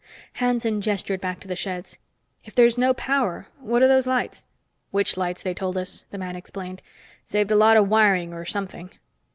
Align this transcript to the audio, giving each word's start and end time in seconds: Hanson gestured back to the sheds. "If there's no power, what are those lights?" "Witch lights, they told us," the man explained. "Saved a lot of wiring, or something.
Hanson 0.33 0.81
gestured 0.81 1.21
back 1.21 1.39
to 1.41 1.47
the 1.47 1.55
sheds. 1.55 1.99
"If 2.43 2.55
there's 2.55 2.75
no 2.75 2.91
power, 2.91 3.45
what 3.59 3.83
are 3.83 3.87
those 3.87 4.07
lights?" 4.07 4.47
"Witch 4.91 5.15
lights, 5.15 5.43
they 5.43 5.53
told 5.53 5.77
us," 5.77 6.05
the 6.09 6.17
man 6.17 6.35
explained. 6.35 6.81
"Saved 7.23 7.51
a 7.51 7.55
lot 7.55 7.77
of 7.77 7.87
wiring, 7.87 8.33
or 8.33 8.43
something. 8.43 8.89